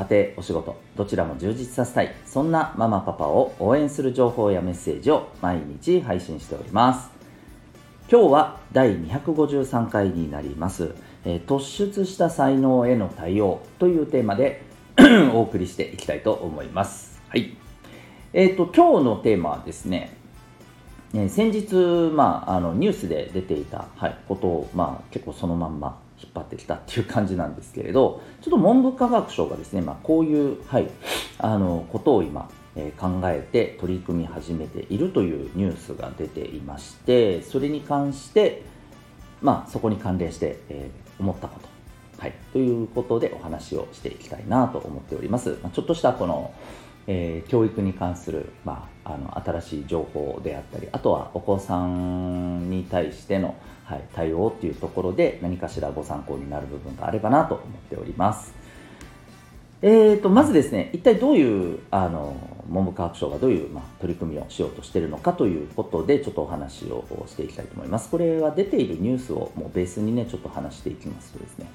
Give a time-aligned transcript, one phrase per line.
[0.00, 7.10] 家庭、お仕事、どちらも充実させたい、そんなママパパを応援する情報やメッセージを毎日配信しております。
[8.10, 10.94] 今日は第253回になります。
[11.26, 14.62] えー、突出した才能への対応というテーマで
[15.34, 17.20] お送りしていきたいと思います。
[17.28, 17.54] はい。
[18.32, 20.16] えっ、ー、と、今日のテーマはですね、
[21.12, 21.74] えー、先日、
[22.14, 30.90] まあ、あのニュースで出ていた、はい、ことを、まあ、結構そのまんま引っ張ってきたっていう感じなんですけれどちょっと文部科学省がですね、まあ、こういう、はい、
[31.38, 38.62] あのことを今、えー、考えて取り組み始めているというニュースが出ていましてそれに関して、
[39.42, 41.68] まあ、そこに関連して、えー、思ったこと、
[42.18, 45.58] はい、ということでお話をしていきたいなと思っております。
[45.62, 46.52] まあ、ちょっとしたこの
[47.06, 53.56] えー、教育に関する、まあ、あの新しい情報であったりあとはお子さんに対しての、
[53.90, 58.54] はい、対応っていうところで何かしらご参考になる部分があればなと思っております。
[59.82, 62.36] えーと、まずですね、一体どういうあの
[62.68, 68.10] 文部科学省がどういう、まあ、取り組みをしようとしているのかということで、ちょっとお話をしていきたいと思います。
[68.10, 71.66] これは出ているニュースをもうベースにね、ちょっと話していきますとですね、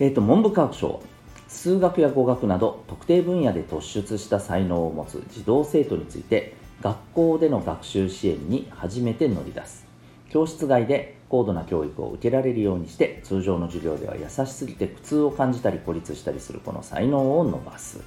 [0.00, 1.02] えーと、文部科学省、
[1.46, 9.86] 数学や語学など特定分野で突出した才能を持つ児童生徒について、学校での学習支援に初めて乗り出す。
[10.30, 18.00] 教室外で高度な教育を受けられるようにして通常の授業では優しすぎて苦痛を感じたり孤立したりするこの才能を伸ばす。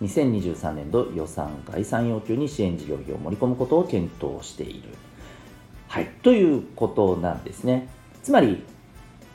[0.00, 4.90] 2023年度予算概算要求に支援事業費を盛り込むことを検討している。
[5.88, 7.88] はいということなんですね。
[8.22, 8.64] つまり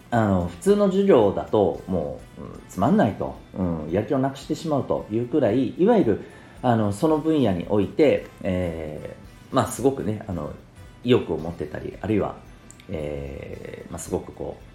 [0.10, 6.22] あの普通の授業だともう、うん、つまんないと、うん、やる気をなくしてしまうというくらいいわゆる
[6.62, 10.54] あのその分野において、えー、まあ、すごくねあの
[11.04, 12.36] 意欲を持ってたりあるいは
[12.90, 14.68] えーまあ、すごくこう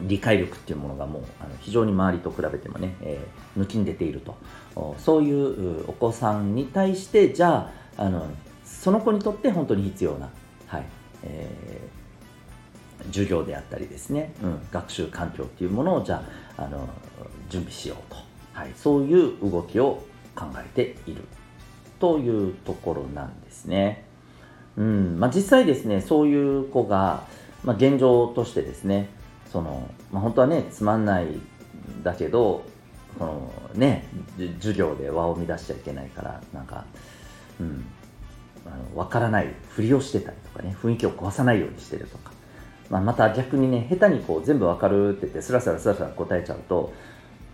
[0.00, 4.36] 理解力っていうものがもうあの非常に周りと比べてもね、えー、抜きん出ていると
[4.98, 8.28] そういうお子さんに対してじゃああの
[8.64, 10.28] その子にとって本当に必要な、
[10.66, 10.84] はい
[11.22, 16.22] えー、授業であったりですね、うん、学習環境っていうものをじゃ
[16.58, 16.88] ああの
[17.48, 18.16] 準備しようと、
[18.52, 20.02] はい、そういう動きを
[20.34, 21.22] 考えている
[21.98, 24.05] というところなんですね。
[24.76, 25.18] うん。
[25.18, 27.26] まあ、実際ですねそういう子が、
[27.64, 29.08] まあ、現状としてですね
[29.52, 31.26] その、まあ、本当はねつまんない
[32.02, 32.64] だけど
[33.18, 34.06] そのね
[34.60, 36.84] 授業で輪を乱しちゃいけないからなんか、
[37.60, 37.84] うん、
[38.66, 42.32] あの分からないふりをしてたりとかね雰囲気を壊さないようにしてるとか、
[42.90, 46.92] まあ、また逆にね下手にこう全部分かるって言ってスラスラスラスラ答えちゃうと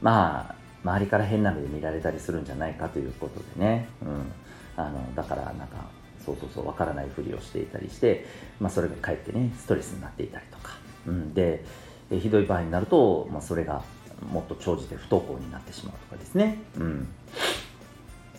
[0.01, 4.33] まあ周りから変な目で見られたりするんじゃないかということでね、うん、
[4.77, 5.85] あのだからなんか
[6.25, 8.27] そうそうそう分からないふりをしていたりして、
[8.61, 11.65] まあ、それがかえってねストレスになっていたりとか、うん、で
[12.11, 13.83] ひどい場合になると、まあ、それが
[14.31, 17.09] もっと長じて不登校になってしまうとかですね、うん、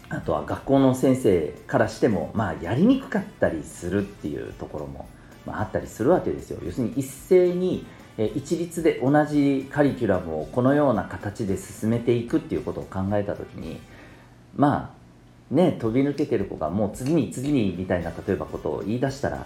[0.09, 5.07] あとは学校の先生からしても、まあ、やりにくかったりするっていうところも、
[5.45, 6.59] まあ、あったりするわけですよ。
[6.63, 7.85] 要するに一斉に
[8.35, 13.81] 一律で同じカリキュラムをこのような形で進めていくっていうことを考えた時に
[14.55, 15.02] まあ
[15.53, 19.45] ね、飛び抜けてる子がもう次に次にみたいな例えばことを言い出したら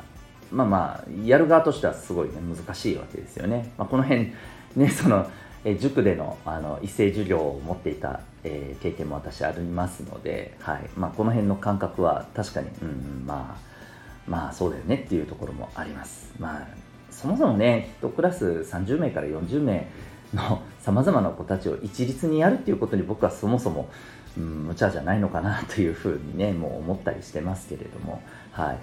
[0.51, 3.73] まあまあやる側としてはすごい、ね、難しいわけですよね。
[3.77, 4.31] まあ、この辺
[4.77, 5.29] ねその
[5.65, 16.33] え塾でのあの一斉授業を持っていた、えー、経験も私ありますので、はいまあ、この辺の感覚は確かに、うん、まあまあそうだよねっていうところもあります。
[16.39, 16.67] まあ
[17.11, 19.87] そもそもね1クラス30名から40名
[20.33, 23.89] のさまざまな子たちを一律にやるっていうことに僕はそもそも
[24.37, 28.21] うん、無茶じゃないのかなというふうにねもう思ったりしてますけれども。
[28.51, 28.77] はい。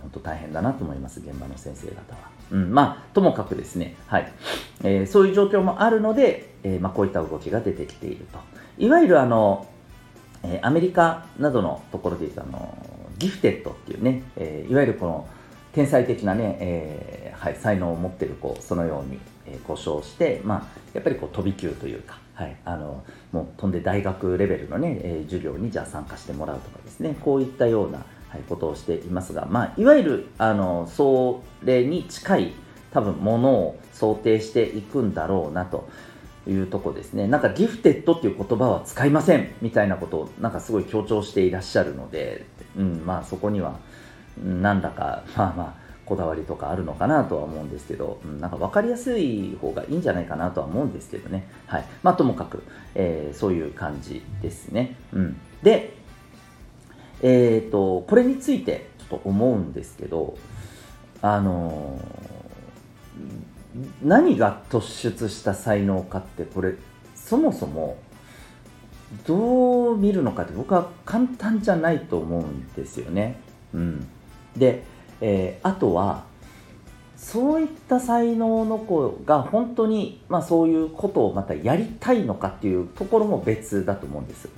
[0.00, 3.96] 本当大変だなと思います現場の先生方は、うん、まあともかくですね。
[4.06, 4.32] はい、
[4.84, 8.38] えー、そういう状況もあるので、えー、まあ、こういった動きが出てきていると。
[8.78, 9.66] いわゆるあの、
[10.42, 12.78] えー、アメリカなどのところでいうとあの
[13.18, 15.28] ギフテッドっていうね、えいわゆるこの
[15.74, 27.98] 天才的なね、えはい、才能を持ってる子そのように、え故障して、まあ、やっぱりこう飛び級というかはい、あのもう飛んで大学レベルのね、えー、授業にじゃあ参加してもらうとかですねこういったような、
[28.30, 32.52] はい、ことをしていますが、まあ、いわゆるあのそれに近い
[32.92, 35.90] 多分ものを想定していくんだろうなと
[36.48, 37.26] いうとこですね。
[37.26, 43.78] なんかギフテッドっていう言葉は使いませんみたいなことをなんかすごい強調していらっしゃるので、うんまあ、そこには
[44.42, 45.79] 何らかまあまあ
[46.10, 51.46] こだわりとかあるのかなとは思うんですけど、うん、なんか分かりやすい方がいいんじゃないかなとは思うんですけどね。
[51.66, 51.84] はい。
[52.02, 52.64] まあ、ともかく、
[52.96, 54.96] えー、そういう感じですね。
[55.12, 55.36] うん。
[55.62, 55.94] で、
[57.22, 60.36] えっ、ー、と、これについてちょっと思うんですけど、
[61.22, 66.74] あのー、何が突出した才能かってこれ
[67.14, 67.98] そもそも
[69.26, 73.38] どう見るのかって僕は簡単じゃないと思うんですよね。
[73.72, 74.08] うん、
[74.56, 74.82] で
[75.20, 76.24] えー、あとは
[77.16, 84.48] そういった才能の子が本当に、まあ、そういうことをまたやりたいのかっていうところも別だと思うんです、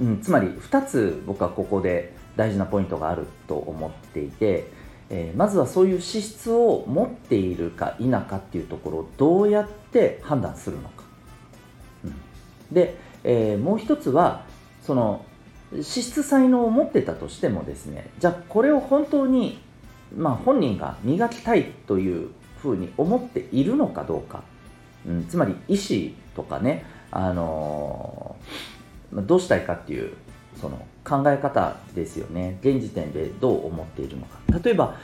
[0.00, 4.70] うん、つまり2つ僕はここで大事なポイントがあると思っていて、
[5.10, 11.02] えー、まずはそういう資質を持っているか否かっていうところをどうやって判断するのか、
[12.04, 12.14] うん、
[12.72, 14.44] で、えー、もう一つは
[14.82, 15.24] その
[15.82, 19.60] 資質才能を持ってたとしてもですねじゃあこれを本当に、
[20.16, 22.30] まあ、本人が磨きたいという
[22.62, 24.42] ふうに思っているのかどうか、
[25.06, 30.14] うん、つまり意思とかね、あのー、どうしたいかっていう
[30.60, 32.58] その考え方ですよね。
[32.60, 34.38] 現時点でどう思っているのか。
[34.62, 34.96] 例えば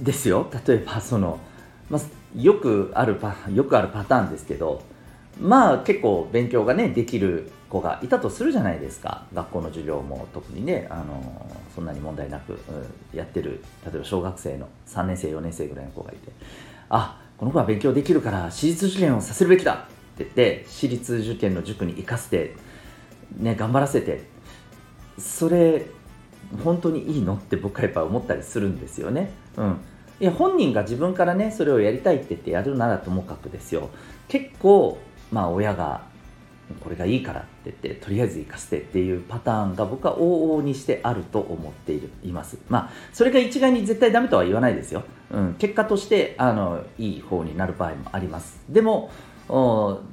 [0.00, 0.48] ですよ。
[0.66, 1.38] 例えばその、
[1.90, 2.02] まあ、
[2.40, 4.82] よくあるパよくあるパターンですけど
[5.40, 9.24] まあ結構勉強がねできる子がいたとするじゃないですか。
[9.34, 12.56] 学校の授業も特にねあのそんなに問題なく、う
[13.14, 13.62] ん、やってる。
[13.84, 16.32] 例えば小学生の3年生4年生ぐらいの子がいて。
[16.90, 19.74] あこの子は勉強できるから私立受験をさせるべきだ。
[19.74, 19.76] っ
[20.16, 22.56] て言って私立受験の塾に行かせて、
[23.36, 24.24] ね、頑張らせて。
[25.18, 25.86] それ
[26.64, 27.34] 本当にいいの？
[27.34, 29.30] って僕はやっぱ思ったりするんですよね。
[29.56, 29.80] うん、
[30.20, 33.90] いや本人が自分からねそれをやりたいって言ってやるならともかくですよ。
[34.28, 34.98] 結構
[35.30, 36.08] まあ親が
[36.80, 48.60] これがいいからって言ってとりあえず行かせてっていうパターンが僕は往々にしてあると思っているいますまあそれが一概に絶対ダメとは言わないですよ、うん、結果としてあのいい方になる場合もあります。
[48.68, 49.10] でも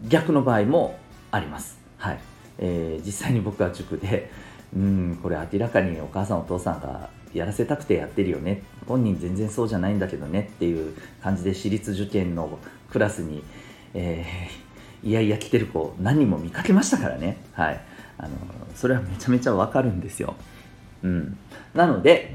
[0.07, 0.97] 逆の場合も
[1.31, 1.77] あります。
[1.97, 2.19] はい、
[2.57, 4.31] えー、実際に僕は塾で
[4.73, 8.63] うんこれ明らかにお母さんお父さんがやらせたくてやってるよね。
[8.87, 12.59] 本人全然そうじゃないんだけどねっていう感じで私立受験の
[12.89, 13.43] クラスに、
[13.93, 14.64] えー
[15.05, 17.37] いやいや来てる子何人も見かけましたからね。
[17.53, 17.79] はい。
[18.17, 18.29] あの
[18.75, 20.35] それはめちゃめちゃわかるんですよ。
[21.03, 21.37] うん。
[21.75, 22.33] なので、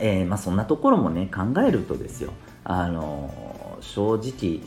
[0.00, 2.32] えー、まあ、そんなところもね考えるとですよ。
[2.64, 4.60] あの正直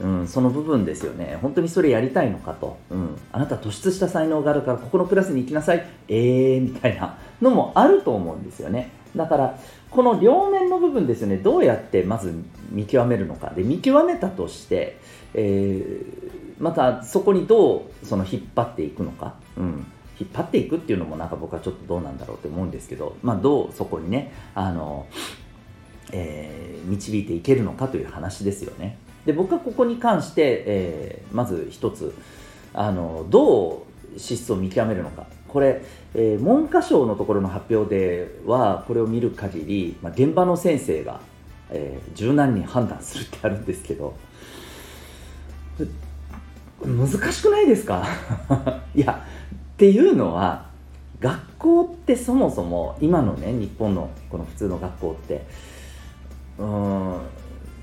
[0.00, 8.90] うん、その部分ですよね、本当にそれやりたいのかと、うん、あなた突出した才能があるから、ここのクラスに行きなさい、えーみたいなのもあると思うんですよね。
[9.14, 9.58] だから、
[9.90, 12.34] この両面の部分ですよね、どうやってまず
[12.70, 14.98] 見極めるのか、で見極めたとして、
[15.34, 19.86] えーまたそこにどうその引っ張っていくのか、うん、
[20.20, 25.06] 引っ張っていくっていうのもなんか僕はちょっとどうなんだろうって思うんですけど、まあ、どうそこにねあの、
[26.12, 28.98] えー、導いていけるのかという話ですよね。
[29.26, 32.14] で僕はここに関して、えー、まず一つ
[32.72, 35.26] あのどう資質を見極めるのか。
[35.48, 35.82] これ、
[36.14, 41.20] えー、文科省のところの発表ではこれを見る限り、まあ、現場の先生が、
[41.70, 44.14] えー、柔軟に判断するってあるんですけど。
[46.82, 48.06] 難しくないですか？
[48.94, 49.22] いや
[49.74, 50.66] っていうのは
[51.20, 55.46] 学校ってそもそも今のね日本のこの普通の学校って
[56.58, 57.20] うーん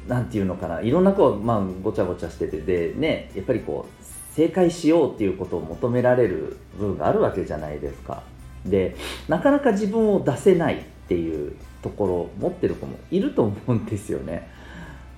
[0.07, 4.03] なんていうのかないろんな子まあごちゃごちゃしててでねやっぱりこう
[4.35, 8.23] 正解しようっていうことを求められる部分があるわけじゃないですか。
[8.65, 8.95] で
[9.27, 14.47] なかなか自分を出せないっていうところを持ってる子もいると思うんですよね。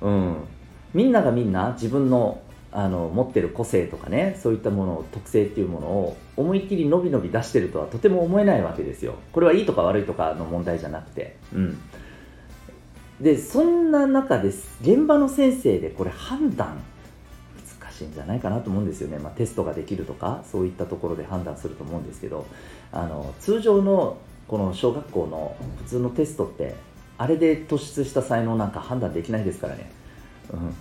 [0.02, 0.36] うん。
[0.94, 2.40] みんながみんな自分の
[2.76, 9.16] あの持ってる個性とかねそういったもの特性っていうものを思いっきり伸び伸び出してるとはとても思えないわけですよ。
[9.32, 11.38] これはいいとか悪いとかの問題じゃなくて。
[11.54, 11.80] うん。
[13.22, 14.78] でそんな中です。
[14.82, 16.82] 現場の先生でこれ判断
[17.82, 22.46] 難しいんじゃないかなと思うんですよね、まあ、テストができるとかそういったところで判断すると思うんですけど。
[22.94, 26.76] あの通常のこの小学校の普通のテストって
[27.18, 29.92] あれで突出した才能なんか判断できないですからね、
[30.52, 30.76] うん。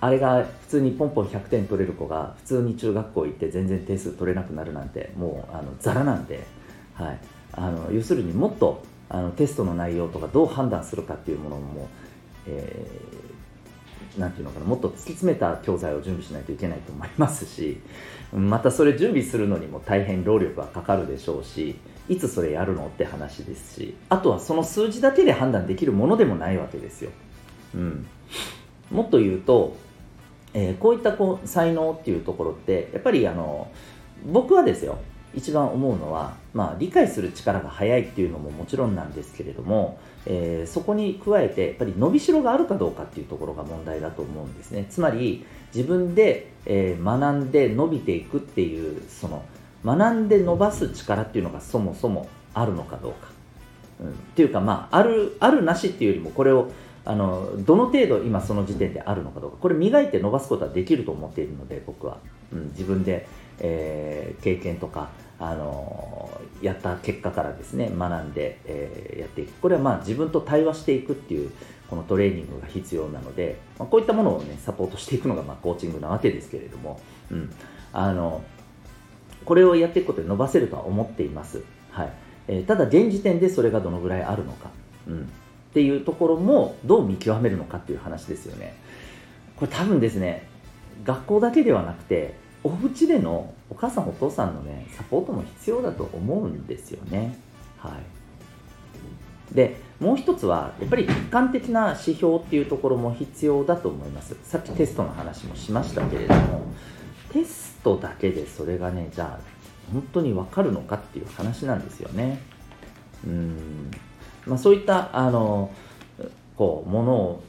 [0.00, 6.46] あれが普通にポンポン100点取れる子が普通に中学校行って全然点数取れなくなるなんてもうあのザラなんで、
[6.94, 7.18] はい、
[7.52, 11.88] あの要するにもっとあのテストの内容とかどう判断するかっていうものも、
[12.46, 17.80] えー、なんていうのかなもっと突き詰めた教材を準備しないといけないと思いますし
[18.32, 21.76] またそれ準備するのにも大変労力はかかるでしょうし
[22.08, 27.10] いつそれやるのって話ですしあとはその数字だけで判断できるものでもないわけですよ。
[27.74, 28.06] うん、
[28.90, 29.76] もっと言うと
[30.54, 33.70] えー、こういったこう才能っていうところってやっぱりあの
[34.26, 34.98] 僕はですよ
[35.34, 44.86] 一番思うのは、まあ、理解する力が速いっていうのももちろんなんですけれども、えー、そこに加えてやっぱり伸びしろがあるかどうかっていうところが問題だと思うんですね。
[44.88, 49.44] つまり自分で、えー、学んで伸びていくっていうその
[49.84, 53.28] 学んで伸ばす力っていうのがそもそもあるのかどうか、
[54.00, 56.70] うん、っていうかまああるあるなしっていうよりもこれを
[57.08, 59.56] あのどの程度今その時点であるのかどうか。
[59.58, 62.18] これ磨いて伸ばすことはできると思っているので僕は、
[62.52, 63.26] うん、自分で、
[63.60, 69.58] えー、経験とかあのやった結果からですね学んで、えー、やっていく。
[69.60, 71.50] これはまあ自分と対話していくっていう
[71.88, 77.00] このトレーニングが必要なので、まあ、こういったものをねサポートしていくのがまあコーチングなわけですけれども、
[77.30, 77.50] うん、
[77.94, 78.44] あの
[79.46, 82.12] これをやっていくことで伸ばせるとは思っています、はい。
[82.48, 84.68] えー、ただ現時点でそれがどのぐらいあるのか、
[85.06, 85.30] うん、
[85.70, 88.74] っていうところもどう見極めるのかっていう話ですよね。
[89.56, 90.48] これ多分ですね
[91.04, 92.34] 学校だけではなくて
[92.64, 97.38] お家でのお母さんお父さんのねサポートも必要だと思うんですよね。
[97.78, 99.54] はい。
[99.54, 104.36] でもう一つはやっぱり客観的な指標っていうところも必要だと思います。
[104.42, 106.66] さっきテストの話もしましたけれども
[107.32, 112.40] テストだけでそれがねじゃあ本当に分かるのかっていう話なんですよね。
[113.26, 113.90] うん。
[114.48, 115.70] まあ、そういったあの
[116.56, 117.42] こうものを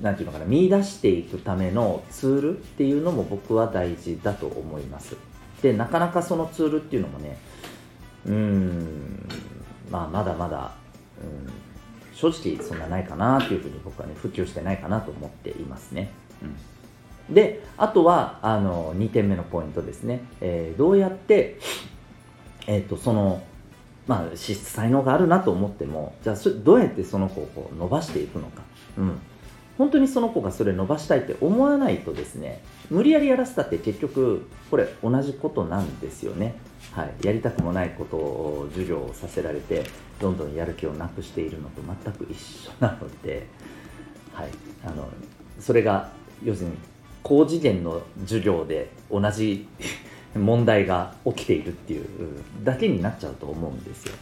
[0.00, 5.16] なんていうのかな見出していくためのツールっていうのも僕は大事だと思います。
[5.62, 7.36] でなかなかそのツールっていうのもね
[8.26, 9.28] うん
[9.90, 10.72] まあまだまだ、
[11.20, 11.50] うん、
[12.14, 16.12] 正直そんなないかなっていうふうに僕はね普及してないかなと思っていますね、
[17.28, 21.58] うん、であとはあの2点目のポイントですね、えー、どうやって、
[22.68, 23.42] えーとその
[24.08, 28.62] まあ、資質才能があるなと思ってもじゃあどうやってその子を伸ばしていくのか、
[28.96, 29.20] うん、
[29.76, 36.54] 本当にその子がそれ伸ばしたいって思わないとですね無理やりやらせたって結局これ同じことなんですよね、
[36.92, 39.84] はい、やりたくもないことを授業をさせられて
[40.20, 43.46] どんどんやる気をなくしているのと全く一緒なので、
[44.32, 44.48] はい、
[44.86, 45.08] あの
[45.60, 46.10] それが
[46.42, 46.76] 要するに
[47.22, 49.68] 高次元の授業で同じ
[50.34, 52.06] 問題が起きているっていう
[52.64, 54.14] だけになっちゃうと思うんですよ。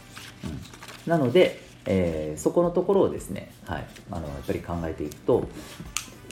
[1.05, 5.47] うん、なので、えー、そこのところをですね、はい、あのやっぱり考えていくと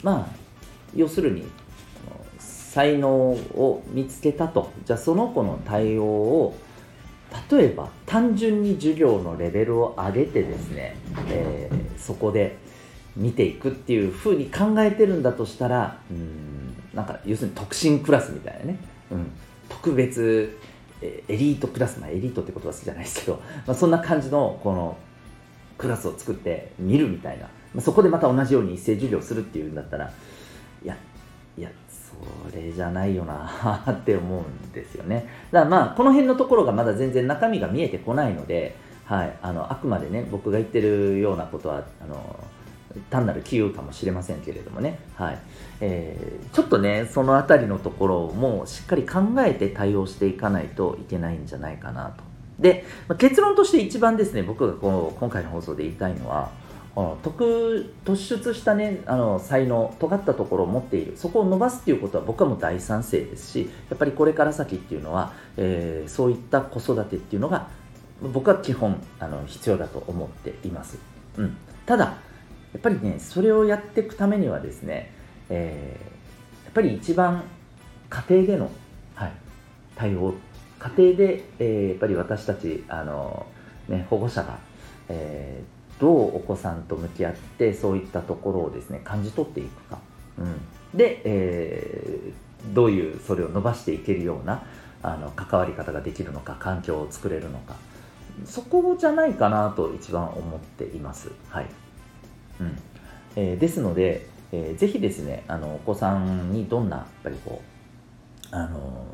[0.02, 0.36] まあ
[0.94, 1.44] 要するに
[2.38, 4.70] 才能を見つけたと。
[4.84, 6.56] じゃあその子の対応を
[7.50, 10.96] 例えば単純に授業のレベルを上げてですね、
[11.28, 12.56] えー、そこで
[13.16, 18.78] 見ていくっていうふうに考えてるんだとしたらうんなんか要するに特進クラスみたいなね、
[19.10, 19.30] うん、
[19.68, 20.58] 特別
[21.02, 24.96] エリートクラス、まあ、エリートってことは好きじゃないですけど、まあ、そんな感じのこの
[25.78, 30.10] クラスを作って見るみたいな、まあ、そこでまた同じように一斉授業するっていうんだったら
[30.82, 30.96] いや
[31.58, 35.28] いやそれじゃないよなって思うんですよね。
[35.50, 42.38] だからまあこの辺のところがまだ全然中身が見えてこないので、はい、あのあくまでね僕が言ってるようなことはあの
[43.10, 45.38] 単なる杞憂かもしれませんけれどもね、はい。
[45.80, 52.24] えー、ちょっとねその辺りのところもしっかり考えて対応していかないといけないんじゃないかなと。
[52.58, 56.50] で、まあ、結論として一番ですね僕がこの今回の放送で言いたいのは
[57.22, 61.16] 特突出したねあの才能尖ったところを持っている。
[61.16, 67.68] そこを伸ばすっていうことは僕はもう大賛成ですしやっぱりこれから先っていうのは、えー、そういった子育てっていうのが
[68.22, 70.98] 僕は基本あの必要だと思っています、
[71.36, 72.16] うん、ただ
[72.72, 75.12] やっぱりねそれをやっていくためにはですね、
[75.48, 77.44] えー、やっぱり一番
[78.08, 78.70] 家庭での、
[79.14, 79.32] はい、
[79.94, 80.34] 対応
[80.78, 83.46] 家庭で、えー、やっぱり私たちあの、
[83.88, 84.58] ね、保護者が、
[85.08, 89.98] えー、どうお子さんと向き合ってそういったところをですね感じ取っていくか、
[90.38, 90.60] うん、
[90.96, 94.62] で、えー、どういうそれを伸ばしていけるような
[95.02, 97.76] あの関わり方ができるのか環境を作れるのか。
[98.44, 101.30] そこじゃないかなと一番思っています。
[101.48, 101.66] はい。
[102.60, 102.78] うん。
[103.36, 107.62] えー、ですので、えー、ぜひですねあのお子さんにどんなやっぱりこ
[108.52, 109.06] う、あの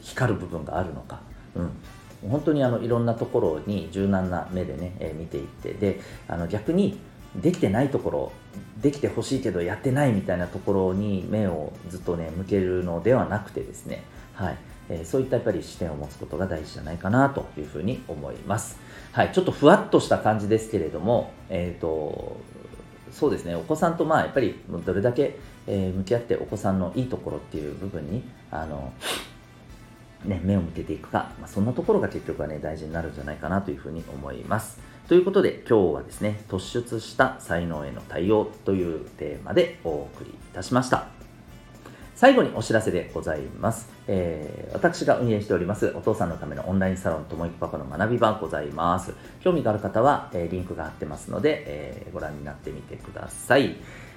[0.00, 1.20] ー、光る部分があるのか、
[1.54, 5.72] うん、本当にあのいろんなところに柔軟な目でね、えー、見ていって。
[5.72, 6.98] であの逆に
[7.36, 8.32] できてないところ
[8.80, 14.02] できてほしいけどやってないみたいなところに目をずっとね向けるのではなくてですね。
[14.34, 14.56] はい。
[14.88, 18.78] え、そういったやっぱり視点を持つことが大事じゃないかなというふうに思います。
[19.12, 22.36] はい、ちょっとふわっとした感じですけれども、えーと
[23.12, 28.92] そうですねお子さんとまあやっぱりどれだけ、え、向き合ってお子さんのいいところっていう部分にあの、
[30.24, 34.78] ね、目を向けていくか、まあ、そんなところが結局はね大事になるんじゃないかなというふうに思います
[35.08, 41.17] ということで今日はですね突出した才能への対応というテーマでお送りいたしました
[42.18, 43.88] 最後にお知らせでございます。
[44.08, 49.14] えー、私が運営しております、お父さんのためのオンラインサロン、ともいくパパの学び場ございます。
[49.38, 53.76] 興味がある方は、えー、リンクが貼ってますので、えー、ご覧になってみてください。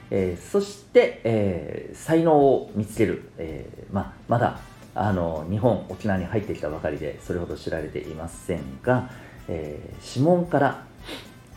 [0.09, 4.59] えー、そして、えー、才能を見つける、えーままだ
[4.95, 9.11] あの日本、沖縄に入ってきたばかりでそれほど知られていませんが、
[9.47, 10.85] えー、指紋から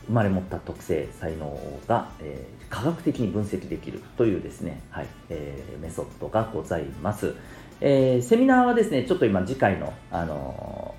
[0.07, 1.59] 生まれ持った特性、才能
[1.89, 7.35] が、えー、科学的に分析できるというですね、はいえー、メソッドがございます。
[7.81, 10.95] えー、セミナーはですね、ちょっと今次回の、あの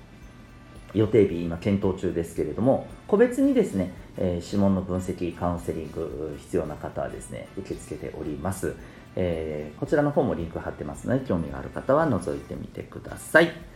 [0.94, 8.74] ー、予定日、今検討中ですけれども、個別にですね、え、指紋の分析、カウンセリング必要な方はですね、受け付けております。
[9.14, 13.75] え、こちらの方もリンク貼ってますので、興味がある方は覗いてみてください。